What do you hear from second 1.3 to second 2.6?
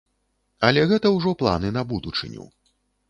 планы на будучыню.